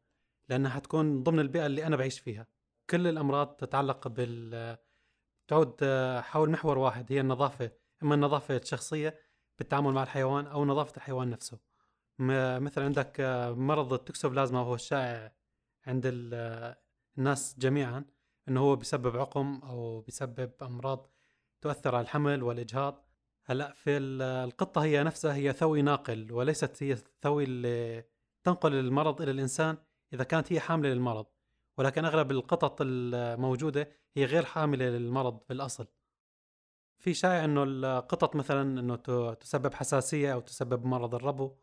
لأنها 0.49 0.71
حتكون 0.71 1.23
ضمن 1.23 1.39
البيئة 1.39 1.65
اللي 1.65 1.87
أنا 1.87 1.95
بعيش 1.95 2.19
فيها. 2.19 2.47
كل 2.89 3.07
الأمراض 3.07 3.47
تتعلق 3.47 4.07
بال 4.07 4.77
تعود 5.53 5.83
حول 6.23 6.49
محور 6.49 6.77
واحد 6.77 7.11
هي 7.11 7.19
النظافة 7.19 7.71
إما 8.03 8.15
النظافه 8.15 8.57
الشخصيه 8.57 9.19
بالتعامل 9.57 9.93
مع 9.93 10.03
الحيوان 10.03 10.47
أو 10.47 10.65
نظافة 10.65 10.93
الحيوان 10.97 11.29
نفسه. 11.29 11.59
مثل 12.59 12.81
عندك 12.81 13.15
مرض 13.57 13.93
التكسوبلازما 13.93 14.59
وهو 14.59 14.75
الشائع 14.75 15.33
عند 15.87 16.01
ال- 16.05 16.75
الناس 17.17 17.55
جميعا 17.59 18.05
إنه 18.47 18.59
هو 18.61 18.75
بيسبب 18.75 19.17
عقم 19.17 19.61
أو 19.63 20.01
بيسبب 20.01 20.51
أمراض 20.61 21.11
تؤثر 21.61 21.95
على 21.95 22.03
الحمل 22.03 22.43
والإجهاض. 22.43 23.09
هلأ 23.45 23.73
في 23.73 23.97
ال- 23.97 24.21
القطة 24.21 24.83
هي 24.83 25.03
نفسها 25.03 25.33
هي 25.35 25.53
ثوي 25.53 25.81
ناقل 25.81 26.31
وليست 26.31 26.83
هي 26.83 26.91
الثوي 26.91 27.43
اللي 27.43 28.03
تنقل 28.43 28.73
المرض 28.73 29.21
إلى 29.21 29.31
الإنسان 29.31 29.77
إذا 30.13 30.23
كانت 30.23 30.53
هي 30.53 30.59
حاملة 30.59 30.89
للمرض. 30.89 31.25
ولكن 31.77 32.05
أغلب 32.05 32.31
القطط 32.31 32.77
الموجودة 32.81 33.91
هي 34.17 34.25
غير 34.25 34.45
حاملة 34.45 34.85
للمرض 34.85 35.39
بالأصل. 35.49 35.87
في 36.99 37.13
شائع 37.13 37.45
إنه 37.45 37.63
القطط 37.63 38.35
مثلا 38.35 38.79
إنه 38.79 38.95
تسبب 39.33 39.73
حساسية 39.73 40.33
أو 40.33 40.39
تسبب 40.39 40.85
مرض 40.85 41.15
الربو 41.15 41.55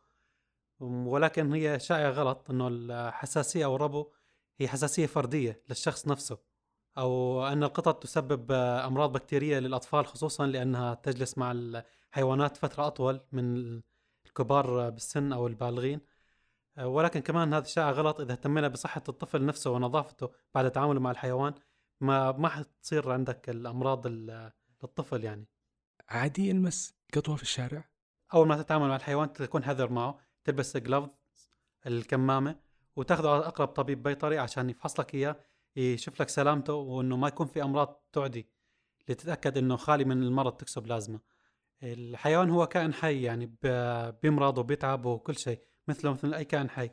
ولكن 0.80 1.52
هي 1.52 1.78
شائع 1.80 2.10
غلط 2.10 2.50
إنه 2.50 2.68
الحساسية 2.68 3.64
أو 3.64 3.76
الربو 3.76 4.12
هي 4.60 4.68
حساسية 4.68 5.06
فردية 5.06 5.62
للشخص 5.68 6.08
نفسه 6.08 6.38
أو 6.98 7.46
إن 7.46 7.64
القطط 7.64 8.02
تسبب 8.02 8.52
أمراض 8.52 9.12
بكتيرية 9.12 9.58
للأطفال 9.58 10.06
خصوصا 10.06 10.46
لأنها 10.46 10.94
تجلس 10.94 11.38
مع 11.38 11.52
الحيوانات 11.52 12.56
فترة 12.56 12.86
أطول 12.86 13.20
من 13.32 13.80
الكبار 14.26 14.90
بالسن 14.90 15.32
أو 15.32 15.46
البالغين. 15.46 16.00
ولكن 16.78 17.20
كمان 17.20 17.54
هذا 17.54 17.64
الشائع 17.64 17.90
غلط 17.90 18.20
إذا 18.20 18.32
اهتمينا 18.32 18.68
بصحة 18.68 19.02
الطفل 19.08 19.46
نفسه 19.46 19.70
ونظافته 19.70 20.30
بعد 20.54 20.70
تعامله 20.70 21.00
مع 21.00 21.10
الحيوان 21.10 21.54
ما 22.00 22.32
ما 22.32 22.48
حتصير 22.48 23.10
عندك 23.12 23.50
الأمراض 23.50 24.06
ال- 24.06 24.52
للطفل 24.82 25.24
يعني. 25.24 25.46
عادي 26.08 26.50
المس 26.50 26.94
قطوة 27.14 27.36
في 27.36 27.42
الشارع؟ 27.42 27.84
أول 28.34 28.48
ما 28.48 28.62
تتعامل 28.62 28.88
مع 28.88 28.96
الحيوان 28.96 29.32
تكون 29.32 29.64
حذر 29.64 29.90
معه 29.92 30.18
تلبس 30.44 30.76
جلوف 30.76 31.08
الكمامة 31.86 32.56
وتاخذه 32.96 33.28
على 33.28 33.46
أقرب 33.46 33.68
طبيب 33.68 34.02
بيطري 34.02 34.38
عشان 34.38 34.70
يفحص 34.70 35.00
لك 35.00 35.14
إياه 35.14 35.36
يشوف 35.76 36.20
لك 36.20 36.28
سلامته 36.28 36.72
وإنه 36.74 37.16
ما 37.16 37.28
يكون 37.28 37.46
في 37.46 37.62
أمراض 37.62 38.04
تعدي 38.12 38.48
لتتأكد 39.08 39.58
إنه 39.58 39.76
خالي 39.76 40.04
من 40.04 40.22
المرض 40.22 40.52
تكسوبلازما 40.56 41.18
الحيوان 41.82 42.50
هو 42.50 42.66
كائن 42.66 42.94
حي 42.94 43.22
يعني 43.22 43.54
بيمرض 44.22 44.58
وبيتعب 44.58 45.04
وكل 45.04 45.36
شيء. 45.38 45.60
مثله 45.90 46.12
مثل 46.12 46.34
أي 46.34 46.44
كائن 46.44 46.70
حي. 46.70 46.90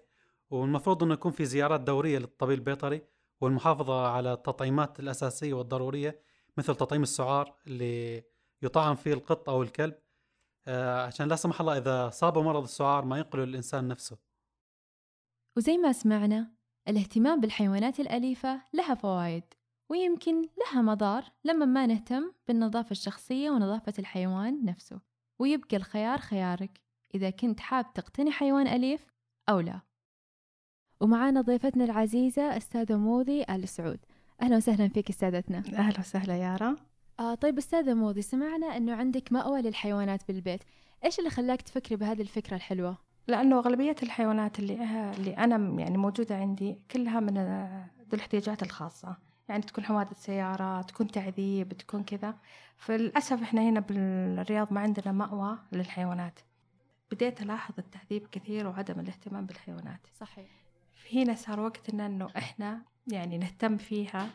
والمفروض 0.49 1.03
إنه 1.03 1.13
يكون 1.13 1.31
في 1.31 1.45
زيارات 1.45 1.81
دورية 1.81 2.19
للطبيب 2.19 2.59
البيطري 2.59 3.01
والمحافظة 3.41 4.07
على 4.07 4.33
التطعيمات 4.33 4.99
الأساسية 4.99 5.53
والضرورية 5.53 6.21
مثل 6.57 6.75
تطعيم 6.75 7.03
السعار 7.03 7.55
اللي 7.67 8.23
يطعم 8.61 8.95
فيه 8.95 9.13
القط 9.13 9.49
أو 9.49 9.63
الكلب 9.63 9.95
آه، 10.67 11.05
عشان 11.05 11.27
لا 11.27 11.35
سمح 11.35 11.61
الله 11.61 11.77
إذا 11.77 12.09
صاب 12.09 12.37
مرض 12.37 12.63
السعار 12.63 13.05
ما 13.05 13.17
ينقله 13.17 13.43
الإنسان 13.43 13.87
نفسه. 13.87 14.17
وزي 15.57 15.77
ما 15.77 15.91
سمعنا 15.91 16.51
الاهتمام 16.87 17.39
بالحيوانات 17.39 17.99
الأليفة 17.99 18.61
لها 18.73 18.95
فوائد 18.95 19.43
ويمكن 19.89 20.41
لها 20.41 20.81
مضار 20.81 21.23
لما 21.43 21.65
ما 21.65 21.85
نهتم 21.85 22.31
بالنظافة 22.47 22.91
الشخصية 22.91 23.49
ونظافة 23.49 23.93
الحيوان 23.99 24.65
نفسه 24.65 25.01
ويبقى 25.39 25.77
الخيار 25.77 26.17
خيارك. 26.17 26.86
إذا 27.15 27.29
كنت 27.29 27.59
حاب 27.59 27.93
تقتني 27.93 28.31
حيوان 28.31 28.67
أليف 28.67 29.07
أو 29.49 29.59
لا. 29.59 29.79
ومعانا 31.01 31.41
ضيفتنا 31.41 31.83
العزيزة 31.83 32.57
أستاذة 32.57 32.97
موذي 32.97 33.45
آل 33.49 33.67
سعود 33.67 33.99
أهلا 34.41 34.57
وسهلا 34.57 34.87
فيك 34.87 35.09
أستاذتنا. 35.09 35.57
أهلا 35.57 35.99
وسهلا 35.99 36.37
يارا 36.37 36.75
آه 37.19 37.35
طيب 37.35 37.57
أستاذة 37.57 37.93
موذي 37.93 38.21
سمعنا 38.21 38.77
أنه 38.77 38.95
عندك 38.95 39.31
مأوى 39.31 39.61
للحيوانات 39.61 40.27
بالبيت. 40.27 40.63
إيش 41.05 41.19
اللي 41.19 41.29
خلاك 41.29 41.61
تفكري 41.61 41.95
بهذه 41.95 42.21
الفكرة 42.21 42.55
الحلوة؟ 42.55 42.97
لأنه 43.27 43.59
أغلبية 43.59 43.95
الحيوانات 44.03 44.59
اللي 44.59 44.73
اللي 45.17 45.37
أنا 45.37 45.81
يعني 45.81 45.97
موجودة 45.97 46.35
عندي 46.35 46.79
كلها 46.91 47.19
من 47.19 47.33
ذو 48.09 48.13
الاحتياجات 48.13 48.63
الخاصة. 48.63 49.17
يعني 49.49 49.61
تكون 49.61 49.83
حوادث 49.83 50.23
سيارة 50.25 50.81
تكون 50.81 51.07
تعذيب 51.07 51.73
تكون 51.73 52.03
كذا. 52.03 52.35
فللأسف 52.77 53.41
إحنا 53.41 53.61
هنا 53.61 53.79
بالرياض 53.79 54.73
ما 54.73 54.81
عندنا 54.81 55.11
مأوى 55.11 55.57
للحيوانات. 55.71 56.39
بديت 57.11 57.41
ألاحظ 57.41 57.73
التعذيب 57.77 58.27
كثير 58.31 58.67
وعدم 58.67 58.99
الاهتمام 58.99 59.45
بالحيوانات. 59.45 60.07
صحيح. 60.19 60.49
هنا 61.13 61.35
صار 61.35 61.59
وقتنا 61.59 62.05
إنه 62.05 62.27
إحنا 62.37 62.81
يعني 63.07 63.37
نهتم 63.37 63.77
فيها 63.77 64.29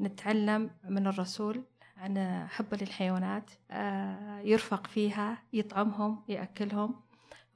نتعلم 0.00 0.70
من 0.84 1.06
الرسول 1.06 1.62
عن 1.96 2.46
حب 2.50 2.74
للحيوانات 2.74 3.50
آه، 3.70 4.40
يرفق 4.40 4.86
فيها 4.86 5.42
يطعمهم 5.52 6.22
يأكلهم. 6.28 6.94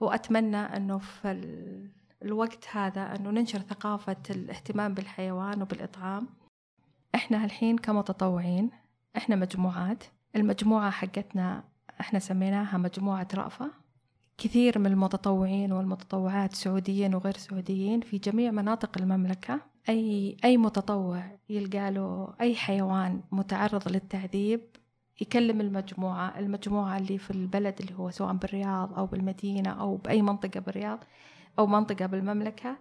وأتمنى 0.00 0.56
أنه 0.56 0.98
في 0.98 1.30
الوقت 2.22 2.68
هذا 2.72 3.16
أنه 3.16 3.30
ننشر 3.30 3.58
ثقافة 3.58 4.16
الاهتمام 4.30 4.94
بالحيوان 4.94 5.62
وبالإطعام. 5.62 6.28
إحنا 7.14 7.44
الحين 7.44 7.78
كمتطوعين 7.78 8.70
إحنا 9.16 9.36
مجموعات. 9.36 10.04
المجموعة 10.36 10.90
حقتنا 10.90 11.64
إحنا 12.00 12.18
سميناها 12.18 12.78
مجموعة 12.78 13.28
رأفة. 13.34 13.81
كثير 14.42 14.78
من 14.78 14.86
المتطوعين 14.86 15.72
والمتطوعات 15.72 16.54
سعوديين 16.54 17.14
وغير 17.14 17.36
سعوديين 17.36 18.00
في 18.00 18.18
جميع 18.18 18.50
مناطق 18.50 18.98
المملكة. 18.98 19.60
أي 19.88 20.36
أي 20.44 20.56
متطوع 20.56 21.22
يلقى 21.48 21.90
له 21.90 22.34
أي 22.40 22.54
حيوان 22.54 23.20
متعرض 23.32 23.88
للتعذيب 23.88 24.60
يكلم 25.20 25.60
المجموعة 25.60 26.38
المجموعة 26.38 26.98
اللي 26.98 27.18
في 27.18 27.30
البلد 27.30 27.74
اللي 27.80 27.94
هو 27.94 28.10
سواء 28.10 28.32
بالرياض 28.32 28.94
أو 28.94 29.06
بالمدينة 29.06 29.70
أو 29.70 29.96
بأي 29.96 30.22
منطقة 30.22 30.60
بالرياض 30.60 31.04
أو 31.58 31.66
منطقة 31.66 32.06
بالمملكة 32.06 32.76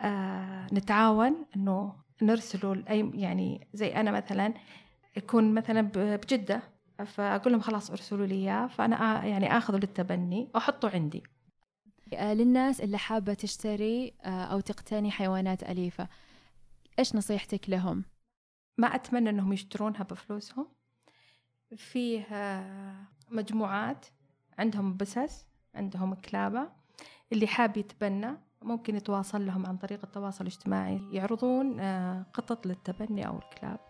آه 0.00 0.66
نتعاون 0.72 1.34
إنه 1.56 1.92
نرسله 2.22 2.74
لأي 2.74 3.10
يعني 3.14 3.68
زي 3.74 3.88
أنا 3.88 4.10
مثلا 4.10 4.54
يكون 5.16 5.54
مثلا 5.54 5.80
بجدة 5.94 6.62
فأقول 7.04 7.52
لهم 7.52 7.60
خلاص 7.62 7.90
ارسلوا 7.90 8.26
لي 8.26 8.34
إياه 8.34 8.66
فأنا 8.66 9.24
يعني 9.24 9.56
آخذه 9.56 9.76
للتبني 9.76 10.48
وأحطه 10.54 10.90
عندي. 10.90 11.22
آه، 12.14 12.34
للناس 12.34 12.80
اللي 12.80 12.98
حابة 12.98 13.34
تشتري 13.34 14.14
آه، 14.24 14.44
أو 14.44 14.60
تقتني 14.60 15.10
حيوانات 15.10 15.62
أليفة 15.62 16.08
إيش 16.98 17.14
نصيحتك 17.14 17.70
لهم؟ 17.70 18.04
ما 18.78 18.86
أتمنى 18.86 19.30
أنهم 19.30 19.52
يشترونها 19.52 20.02
بفلوسهم. 20.02 20.68
فيه 21.76 22.26
مجموعات 23.30 24.06
عندهم 24.58 24.96
بسس 24.96 25.46
عندهم 25.74 26.14
كلابة. 26.14 26.68
اللي 27.32 27.46
حاب 27.46 27.76
يتبنى 27.76 28.36
ممكن 28.62 28.96
يتواصل 28.96 29.46
لهم 29.46 29.66
عن 29.66 29.76
طريق 29.76 30.00
التواصل 30.04 30.44
الاجتماعي. 30.46 31.00
يعرضون 31.12 31.80
آه، 31.80 32.26
قطط 32.34 32.66
للتبني 32.66 33.26
أو 33.26 33.38
الكلاب. 33.38 33.80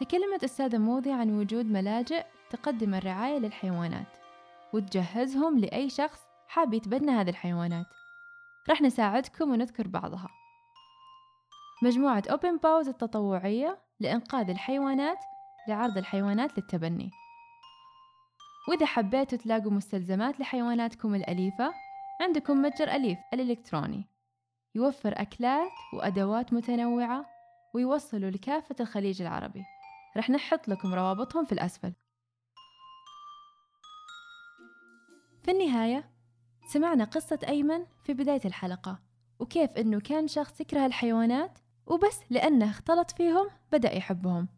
تكلمت 0.00 0.44
أستاذة 0.44 0.78
موذي 0.78 1.12
عن 1.12 1.38
وجود 1.38 1.66
ملاجئ 1.66 2.24
تقدم 2.50 2.94
الرعاية 2.94 3.38
للحيوانات 3.38 4.16
وتجهزهم 4.72 5.58
لأي 5.58 5.90
شخص 5.90 6.20
حاب 6.48 6.74
يتبنى 6.74 7.10
هذه 7.10 7.30
الحيوانات. 7.30 7.86
رح 8.70 8.82
نساعدكم 8.82 9.50
ونذكر 9.50 9.88
بعضها. 9.88 10.28
مجموعة 11.82 12.22
أوبن 12.30 12.56
باوز 12.56 12.88
التطوعية 12.88 13.78
لإنقاذ 14.00 14.50
الحيوانات 14.50 15.18
لعرض 15.68 15.98
الحيوانات 15.98 16.58
للتبني. 16.58 17.10
وإذا 18.68 18.86
حبيتوا 18.86 19.38
تلاقوا 19.38 19.70
مستلزمات 19.70 20.40
لحيواناتكم 20.40 21.14
الأليفة 21.14 21.72
عندكم 22.20 22.62
متجر 22.62 22.90
أليف 22.90 23.18
الإلكتروني. 23.34 24.04
يوفر 24.74 25.14
أكلات 25.16 25.72
وأدوات 25.94 26.52
متنوعة 26.52 27.26
ويوصلوا 27.74 28.30
لكافة 28.30 28.76
الخليج 28.80 29.22
العربي. 29.22 29.64
رح 30.16 30.30
نحط 30.30 30.68
لكم 30.68 30.94
روابطهم 30.94 31.44
في 31.44 31.52
الأسفل. 31.52 31.92
في 35.42 35.50
النهاية 35.50 36.10
سمعنا 36.68 37.04
قصة 37.04 37.38
أيمن 37.48 37.86
في 38.04 38.14
بداية 38.14 38.40
الحلقة 38.44 39.00
وكيف 39.38 39.70
أنه 39.70 40.00
كان 40.00 40.28
شخص 40.28 40.60
يكره 40.60 40.86
الحيوانات 40.86 41.58
وبس 41.86 42.20
لأنه 42.30 42.70
اختلط 42.70 43.10
فيهم 43.10 43.48
بدأ 43.72 43.92
يحبهم. 43.92 44.48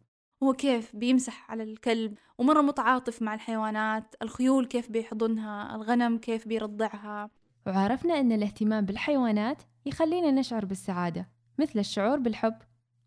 هو 0.43 0.53
كيف 0.53 0.95
بيمسح 0.95 1.51
على 1.51 1.63
الكلب 1.63 2.17
ومرة 2.37 2.61
متعاطف 2.61 3.21
مع 3.21 3.33
الحيوانات 3.33 4.15
الخيول 4.21 4.65
كيف 4.65 4.91
بيحضنها 4.91 5.75
الغنم 5.75 6.17
كيف 6.17 6.47
بيرضعها. 6.47 7.29
وعرفنا 7.67 8.19
أن 8.19 8.31
الاهتمام 8.31 8.85
بالحيوانات 8.85 9.63
يخلينا 9.85 10.31
نشعر 10.31 10.65
بالسعادة 10.65 11.29
مثل 11.59 11.79
الشعور 11.79 12.19
بالحب. 12.19 12.57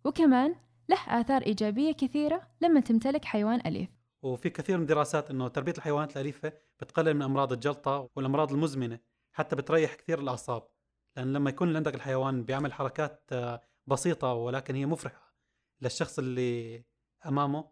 وكمان 0.04 0.54
له 0.88 1.20
آثار 1.20 1.42
إيجابية 1.42 1.92
كثيرة 1.92 2.48
لما 2.60 2.80
تمتلك 2.80 3.24
حيوان 3.24 3.60
أليف. 3.66 3.90
وفي 4.22 4.50
كثير 4.50 4.76
من 4.76 4.82
الدراسات 4.82 5.30
إنه 5.30 5.48
تربية 5.48 5.72
الحيوانات 5.72 6.16
الأليفة 6.16 6.52
بتقلل 6.80 7.14
من 7.14 7.22
أمراض 7.22 7.52
الجلطة 7.52 8.08
والأمراض 8.16 8.52
المزمنة 8.52 8.98
حتى 9.32 9.56
بتريح 9.56 9.94
كثير 9.94 10.18
الأعصاب. 10.18 10.68
لأن 11.16 11.32
لما 11.32 11.50
يكون 11.50 11.76
عندك 11.76 11.94
الحيوان 11.94 12.44
بيعمل 12.44 12.72
حركات 12.72 13.24
آه، 13.32 13.60
بسيطة 13.86 14.32
ولكن 14.32 14.74
هي 14.74 14.86
مفرحة 14.86 15.34
للشخص 15.80 16.18
اللي 16.18 16.84
أمامه 17.26 17.70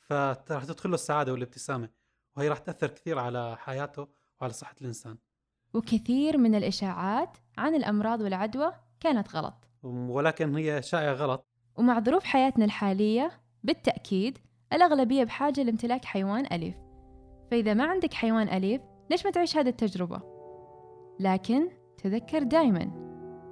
فراح 0.00 0.64
تدخل 0.64 0.88
له 0.90 0.94
السعادة 0.94 1.32
والابتسامة 1.32 1.88
وهي 2.36 2.48
راح 2.48 2.58
تأثر 2.58 2.86
كثير 2.86 3.18
على 3.18 3.56
حياته 3.58 4.08
وعلى 4.40 4.52
صحة 4.52 4.74
الإنسان. 4.80 5.18
وكثير 5.74 6.38
من 6.38 6.54
الإشاعات 6.54 7.36
عن 7.58 7.74
الأمراض 7.74 8.20
والعدوى 8.20 8.72
كانت 9.00 9.36
غلط. 9.36 9.54
ولكن 9.82 10.56
هي 10.56 10.82
شائعة 10.82 11.12
غلط. 11.12 11.53
ومع 11.76 12.00
ظروف 12.00 12.24
حياتنا 12.24 12.64
الحالية 12.64 13.30
بالتأكيد 13.64 14.38
الأغلبية 14.72 15.24
بحاجة 15.24 15.62
لامتلاك 15.62 16.04
حيوان 16.04 16.46
أليف. 16.52 16.74
فإذا 17.50 17.74
ما 17.74 17.84
عندك 17.84 18.14
حيوان 18.14 18.48
أليف 18.48 18.80
ليش 19.10 19.24
ما 19.24 19.30
تعيش 19.30 19.56
هذه 19.56 19.68
التجربة؟ 19.68 20.20
لكن 21.20 21.68
تذكر 21.98 22.42
دايما 22.42 22.90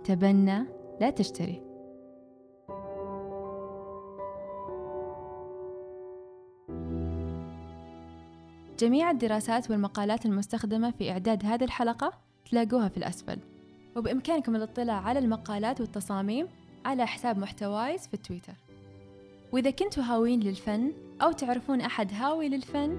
تبنى 0.05 0.65
لا 1.01 1.11
تشتري. 1.11 1.63
جميع 8.79 9.11
الدراسات 9.11 9.71
والمقالات 9.71 10.27
المستخدمة 10.27 10.91
في 10.91 11.11
إعداد 11.11 11.47
هذه 11.47 11.65
الحلقة 11.65 12.13
تلاقوها 12.51 12.89
في 12.89 12.97
الأسفل. 12.97 13.39
وبإمكانكم 13.97 14.57
الاطلاع 14.57 15.01
على 15.01 15.19
المقالات 15.19 15.81
والتصاميم 15.81 16.49
على 16.85 17.07
حساب 17.07 17.38
محتوايز 17.38 18.09
في 18.09 18.16
تويتر. 18.16 18.53
وإذا 19.53 19.71
كنتوا 19.71 20.03
هاوين 20.03 20.40
للفن 20.40 20.92
أو 21.23 21.33
تعرفون 21.33 21.81
أحد 21.81 22.12
هاوي 22.12 22.49
للفن 22.49 22.97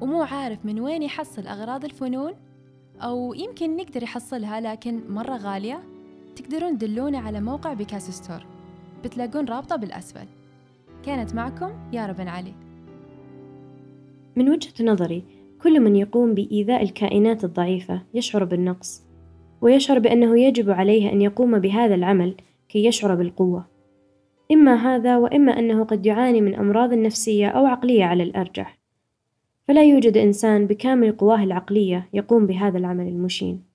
ومو 0.00 0.22
عارف 0.22 0.58
من 0.64 0.80
وين 0.80 1.02
يحصل 1.02 1.46
أغراض 1.46 1.84
الفنون 1.84 2.32
أو 3.00 3.34
يمكن 3.34 3.76
نقدر 3.76 4.02
يحصلها 4.02 4.60
لكن 4.60 5.00
مرة 5.08 5.36
غالية 5.36 5.82
تقدرون 6.36 6.78
تدلونا 6.78 7.18
على 7.18 7.40
موقع 7.40 7.72
بيكاسو 7.72 8.12
store. 8.12 8.46
بتلاقون 9.04 9.44
رابطه 9.44 9.76
بالأسفل. 9.76 10.26
كانت 11.06 11.34
معكم 11.34 11.70
يارا 11.92 12.12
بن 12.12 12.28
علي 12.28 12.52
من 14.36 14.50
وجهة 14.50 14.84
نظري 14.84 15.24
كل 15.62 15.80
من 15.80 15.96
يقوم 15.96 16.34
بإيذاء 16.34 16.82
الكائنات 16.82 17.44
الضعيفة 17.44 18.02
يشعر 18.14 18.44
بالنقص 18.44 19.02
ويشعر 19.60 19.98
بأنه 19.98 20.40
يجب 20.40 20.70
عليه 20.70 21.12
أن 21.12 21.22
يقوم 21.22 21.58
بهذا 21.58 21.94
العمل 21.94 22.34
كي 22.68 22.84
يشعر 22.84 23.14
بالقوة. 23.14 23.66
إما 24.52 24.74
هذا 24.74 25.16
وإما 25.16 25.58
أنه 25.58 25.84
قد 25.84 26.06
يعاني 26.06 26.40
من 26.40 26.54
أمراض 26.54 26.92
نفسية 26.92 27.48
أو 27.48 27.66
عقلية 27.66 28.04
على 28.04 28.22
الأرجح. 28.22 28.78
فلا 29.68 29.84
يوجد 29.84 30.16
إنسان 30.16 30.66
بكامل 30.66 31.12
قواه 31.12 31.44
العقلية 31.44 32.08
يقوم 32.12 32.46
بهذا 32.46 32.78
العمل 32.78 33.08
المشين. 33.08 33.67